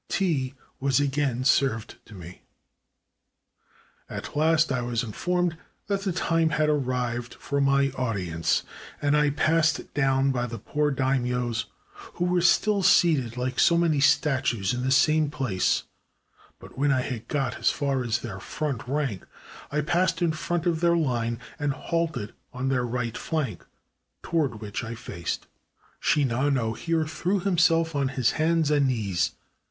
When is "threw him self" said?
27.05-27.93